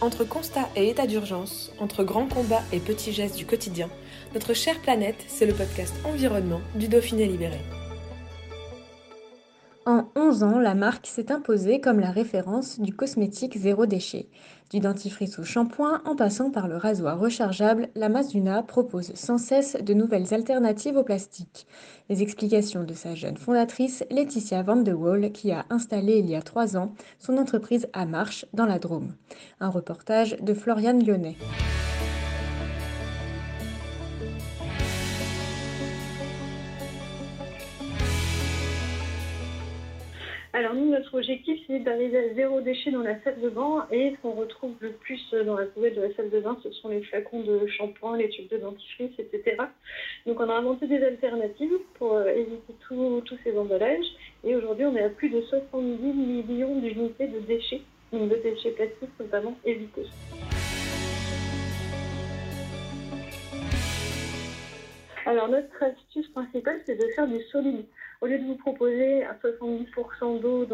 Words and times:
Entre 0.00 0.24
constat 0.24 0.68
et 0.76 0.88
état 0.88 1.06
d'urgence, 1.06 1.72
entre 1.78 2.04
grands 2.04 2.26
combats 2.26 2.62
et 2.72 2.78
petits 2.78 3.12
gestes 3.12 3.36
du 3.36 3.44
quotidien, 3.44 3.90
notre 4.32 4.54
chère 4.54 4.80
planète, 4.80 5.22
c'est 5.28 5.44
le 5.44 5.52
podcast 5.52 5.94
Environnement 6.06 6.62
du 6.74 6.88
Dauphiné 6.88 7.26
Libéré. 7.26 7.60
En 10.30 10.32
11 10.32 10.42
ans, 10.44 10.58
la 10.60 10.76
marque 10.76 11.08
s'est 11.08 11.32
imposée 11.32 11.80
comme 11.80 11.98
la 11.98 12.12
référence 12.12 12.78
du 12.78 12.94
cosmétique 12.94 13.58
zéro 13.58 13.84
déchet. 13.86 14.28
Du 14.70 14.78
dentifrice 14.78 15.40
au 15.40 15.42
shampoing, 15.42 16.02
en 16.04 16.14
passant 16.14 16.52
par 16.52 16.68
le 16.68 16.76
rasoir 16.76 17.18
rechargeable, 17.18 17.88
la 17.96 18.08
Mazuna 18.08 18.62
propose 18.62 19.12
sans 19.14 19.38
cesse 19.38 19.76
de 19.82 19.92
nouvelles 19.92 20.32
alternatives 20.32 20.96
au 20.96 21.02
plastique. 21.02 21.66
Les 22.08 22.22
explications 22.22 22.84
de 22.84 22.94
sa 22.94 23.16
jeune 23.16 23.38
fondatrice, 23.38 24.04
Laetitia 24.08 24.62
Van 24.62 24.76
de 24.76 24.92
Waal, 24.92 25.32
qui 25.32 25.50
a 25.50 25.66
installé 25.68 26.18
il 26.18 26.30
y 26.30 26.36
a 26.36 26.42
trois 26.42 26.76
ans 26.76 26.92
son 27.18 27.36
entreprise 27.36 27.88
à 27.92 28.06
Marche, 28.06 28.46
dans 28.54 28.66
la 28.66 28.78
Drôme. 28.78 29.14
Un 29.58 29.68
reportage 29.68 30.36
de 30.40 30.54
Floriane 30.54 31.04
Lyonnais. 31.04 31.38
Alors 40.52 40.74
nous, 40.74 40.90
notre 40.90 41.14
objectif, 41.14 41.60
c'est 41.66 41.78
d'arriver 41.78 42.18
à 42.18 42.34
zéro 42.34 42.60
déchet 42.60 42.90
dans 42.90 43.02
la 43.02 43.22
salle 43.22 43.40
de 43.40 43.48
bain 43.50 43.86
et 43.92 44.10
ce 44.16 44.20
qu'on 44.20 44.32
retrouve 44.32 44.74
le 44.80 44.90
plus 44.90 45.20
dans 45.46 45.56
la 45.56 45.66
poubelle 45.66 45.94
de 45.94 46.00
la 46.02 46.12
salle 46.14 46.28
de 46.28 46.40
bain, 46.40 46.58
ce 46.64 46.72
sont 46.72 46.88
les 46.88 47.02
flacons 47.02 47.42
de 47.42 47.68
shampoing, 47.68 48.16
les 48.16 48.28
tubes 48.30 48.48
de 48.48 48.56
dentifrice, 48.56 49.12
etc. 49.18 49.56
Donc 50.26 50.40
on 50.40 50.48
a 50.48 50.54
inventé 50.54 50.88
des 50.88 51.04
alternatives 51.04 51.78
pour 51.94 52.14
euh, 52.14 52.26
éviter 52.34 52.74
tous 52.88 53.38
ces 53.44 53.56
emballages 53.56 54.06
et 54.42 54.56
aujourd'hui 54.56 54.86
on 54.86 54.96
est 54.96 55.04
à 55.04 55.08
plus 55.08 55.28
de 55.28 55.40
70 55.40 56.02
millions 56.02 56.80
d'unités 56.80 57.28
de 57.28 57.38
déchets, 57.38 57.82
donc 58.12 58.28
de 58.28 58.36
déchets 58.36 58.70
plastiques 58.70 59.20
notamment 59.20 59.56
évités. 59.64 60.06
Alors 65.30 65.46
notre 65.46 65.80
astuce 65.80 66.26
principale, 66.30 66.80
c'est 66.84 66.96
de 66.96 67.06
faire 67.14 67.28
du 67.28 67.40
solide. 67.52 67.84
Au 68.20 68.26
lieu 68.26 68.36
de 68.36 68.44
vous 68.46 68.56
proposer 68.56 69.22
à 69.22 69.34
70% 69.34 70.40
d'eau 70.40 70.66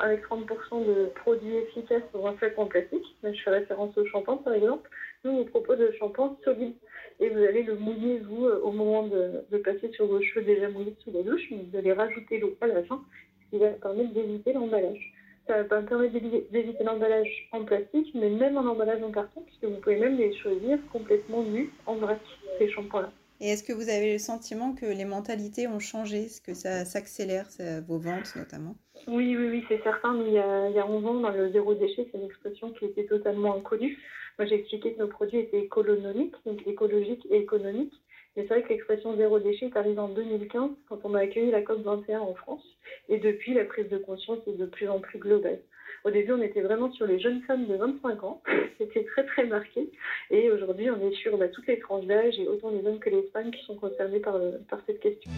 avec 0.00 0.24
30% 0.24 0.86
de 0.86 1.10
produits 1.16 1.56
efficaces 1.56 2.10
dans 2.14 2.24
un 2.24 2.32
flacon 2.32 2.64
plastique, 2.64 3.04
je 3.22 3.42
fais 3.42 3.50
référence 3.50 3.94
au 3.98 4.06
shampoing 4.06 4.38
par 4.38 4.54
exemple, 4.54 4.88
nous 5.22 5.32
on 5.32 5.36
vous 5.40 5.44
propose 5.44 5.80
le 5.80 5.92
shampoing 5.98 6.34
solide. 6.42 6.72
Et 7.20 7.28
vous 7.28 7.42
allez 7.42 7.62
le 7.62 7.74
mouiller, 7.74 8.20
vous, 8.20 8.46
euh, 8.46 8.62
au 8.64 8.72
moment 8.72 9.02
de, 9.02 9.58
passer 9.58 9.90
sur 9.92 10.06
vos 10.06 10.22
cheveux 10.22 10.46
déjà 10.46 10.70
mouillés 10.70 10.96
sous 11.04 11.12
la 11.12 11.22
douche, 11.22 11.42
mais 11.50 11.58
vous 11.70 11.76
allez 11.76 11.92
rajouter 11.92 12.38
l'eau 12.38 12.56
à 12.62 12.68
la 12.68 12.82
fin, 12.84 13.02
ce 13.44 13.50
qui 13.50 13.62
va 13.62 13.68
permettre 13.68 14.14
d'éviter 14.14 14.54
l'emballage. 14.54 15.12
Ça 15.46 15.62
va 15.62 15.82
permettre 15.82 16.14
d'éviter 16.14 16.84
l'emballage 16.84 17.50
en 17.52 17.64
plastique, 17.64 18.12
mais 18.14 18.30
même 18.30 18.56
en 18.56 18.64
emballage 18.64 19.02
en 19.02 19.10
carton, 19.10 19.42
puisque 19.42 19.64
vous 19.64 19.78
pouvez 19.82 19.96
même 19.96 20.16
les 20.16 20.34
choisir 20.38 20.78
complètement 20.90 21.42
nus 21.42 21.68
en 21.84 21.96
vrac, 21.96 22.20
ces 22.56 22.70
shampoings-là. 22.70 23.12
Et 23.40 23.48
est-ce 23.48 23.62
que 23.62 23.72
vous 23.72 23.88
avez 23.88 24.12
le 24.12 24.18
sentiment 24.18 24.74
que 24.74 24.84
les 24.84 25.06
mentalités 25.06 25.66
ont 25.66 25.78
changé? 25.78 26.24
Est-ce 26.24 26.42
que 26.42 26.52
ça 26.52 26.84
s'accélère, 26.84 27.48
vos 27.86 27.98
ventes 27.98 28.36
notamment? 28.36 28.76
Oui, 29.06 29.34
oui, 29.36 29.48
oui, 29.48 29.64
c'est 29.68 29.82
certain. 29.82 30.14
il, 30.26 30.32
y 30.32 30.38
a, 30.38 30.68
il 30.68 30.76
y 30.76 30.78
a 30.78 30.86
11 30.86 31.06
ans, 31.06 31.14
dans 31.20 31.30
le 31.30 31.50
zéro 31.50 31.74
déchet, 31.74 32.06
c'est 32.12 32.18
une 32.18 32.26
expression 32.26 32.70
qui 32.72 32.84
était 32.84 33.06
totalement 33.06 33.56
inconnue. 33.56 33.98
Moi, 34.38 34.46
j'ai 34.46 34.56
expliqué 34.56 34.92
que 34.92 34.98
nos 34.98 35.08
produits 35.08 35.38
étaient 35.38 35.60
économiques, 35.60 36.34
écologiques 36.66 37.26
et 37.30 37.38
économiques. 37.38 37.94
Mais 38.36 38.42
c'est 38.42 38.54
vrai 38.54 38.62
que 38.62 38.68
l'expression 38.68 39.16
zéro 39.16 39.38
déchet 39.40 39.66
est 39.66 39.76
arrivée 39.76 39.98
en 39.98 40.08
2015, 40.08 40.70
quand 40.88 41.00
on 41.04 41.14
a 41.14 41.20
accueilli 41.20 41.50
la 41.50 41.62
COP 41.62 41.82
21 41.82 42.20
en 42.20 42.34
France. 42.34 42.64
Et 43.08 43.18
depuis, 43.18 43.54
la 43.54 43.64
prise 43.64 43.88
de 43.88 43.98
conscience 43.98 44.38
est 44.46 44.56
de 44.56 44.66
plus 44.66 44.88
en 44.88 45.00
plus 45.00 45.18
globale. 45.18 45.60
Au 46.04 46.10
début, 46.10 46.32
on 46.32 46.42
était 46.42 46.62
vraiment 46.62 46.90
sur 46.92 47.06
les 47.06 47.20
jeunes 47.20 47.42
femmes 47.42 47.66
de 47.66 47.74
25 47.74 48.24
ans. 48.24 48.42
C'était 48.78 49.04
très, 49.04 49.24
très 49.26 49.46
marqué. 49.46 49.90
Et 50.30 50.50
aujourd'hui, 50.50 50.90
on 50.90 51.00
est 51.08 51.14
sur 51.14 51.36
bah, 51.36 51.48
toutes 51.48 51.66
les 51.66 51.78
tranches 51.78 52.06
d'âge 52.06 52.38
et 52.38 52.48
autant 52.48 52.70
les 52.70 52.86
hommes 52.86 52.98
que 52.98 53.10
les 53.10 53.22
femmes 53.32 53.50
qui 53.50 53.64
sont 53.64 53.76
concernés 53.76 54.20
par, 54.20 54.36
euh, 54.36 54.52
cette 54.86 55.00
question. 55.00 55.30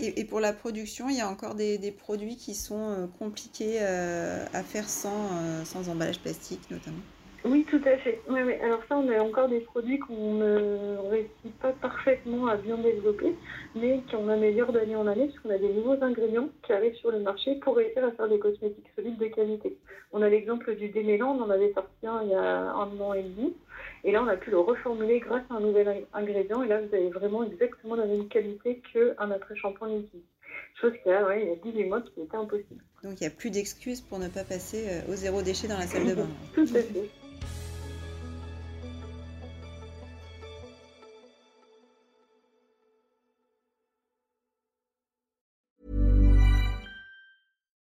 Et, 0.00 0.24
pour 0.26 0.40
la 0.40 0.52
production, 0.52 1.08
il 1.08 1.16
y 1.16 1.22
a 1.22 1.28
encore 1.30 1.54
des, 1.54 1.90
produits 1.90 2.36
qui 2.36 2.54
sont 2.54 2.90
euh, 2.90 3.06
compliqués 3.18 3.78
euh, 3.80 4.44
à 4.52 4.62
faire 4.62 4.86
sans 4.86 5.88
emballage 5.88 6.20
plastique 6.20 6.70
notamment 6.70 7.00
oui, 7.44 7.66
tout 7.68 7.80
à 7.84 7.96
fait. 7.98 8.20
Oui, 8.28 8.40
oui. 8.44 8.54
Alors 8.62 8.80
ça, 8.88 8.96
on 8.96 9.08
a 9.10 9.20
encore 9.20 9.48
des 9.48 9.60
produits 9.60 9.98
qu'on 9.98 10.34
ne 10.34 10.96
réussit 11.10 11.54
pas 11.60 11.72
parfaitement 11.72 12.46
à 12.46 12.56
bien 12.56 12.78
développer, 12.78 13.34
mais 13.74 14.00
qu'on 14.10 14.28
améliore 14.28 14.72
d'année 14.72 14.96
en 14.96 15.06
année, 15.06 15.26
parce 15.26 15.38
qu'on 15.40 15.50
a 15.50 15.58
des 15.58 15.68
nouveaux 15.68 16.02
ingrédients 16.02 16.48
qui 16.62 16.72
arrivent 16.72 16.96
sur 16.96 17.10
le 17.10 17.20
marché 17.20 17.56
pour 17.56 17.76
réussir 17.76 18.02
à 18.02 18.12
faire 18.12 18.28
des 18.28 18.38
cosmétiques 18.38 18.90
solides 18.96 19.18
de 19.18 19.26
qualité. 19.26 19.76
On 20.12 20.22
a 20.22 20.28
l'exemple 20.30 20.74
du 20.74 20.88
démélant, 20.88 21.36
on 21.36 21.42
en 21.42 21.50
avait 21.50 21.72
sorti 21.74 22.06
un 22.06 22.22
il 22.22 22.30
y 22.30 22.34
a 22.34 22.72
un 22.72 23.00
an 23.00 23.12
et 23.12 23.22
demi, 23.22 23.54
et 24.04 24.12
là, 24.12 24.22
on 24.22 24.28
a 24.28 24.36
pu 24.36 24.50
le 24.50 24.60
reformuler 24.60 25.20
grâce 25.20 25.44
à 25.50 25.54
un 25.54 25.60
nouvel 25.60 26.06
ingrédient, 26.14 26.62
et 26.62 26.68
là, 26.68 26.80
vous 26.80 26.94
avez 26.94 27.10
vraiment 27.10 27.44
exactement 27.44 27.94
la 27.94 28.06
même 28.06 28.28
qualité 28.28 28.80
qu'un 28.92 29.30
après-shampoing 29.30 29.88
liquide. 29.88 30.22
Chose 30.80 30.92
qui 31.02 31.10
a, 31.10 31.26
ouais, 31.26 31.42
il 31.42 31.48
y 31.48 31.52
a 31.52 31.56
18 31.56 31.84
mois 31.88 32.00
qui 32.00 32.20
était 32.20 32.36
impossible. 32.36 32.82
Donc 33.02 33.20
il 33.20 33.24
n'y 33.24 33.26
a 33.26 33.30
plus 33.30 33.50
d'excuses 33.50 34.00
pour 34.00 34.18
ne 34.18 34.28
pas 34.28 34.44
passer 34.44 34.86
euh, 34.88 35.12
au 35.12 35.14
zéro 35.14 35.42
déchet 35.42 35.68
dans 35.68 35.78
la 35.78 35.86
salle 35.86 36.06
de 36.06 36.14
bain. 36.16 36.28
Tout 36.54 36.62
à 36.62 36.80
fait. 36.80 37.10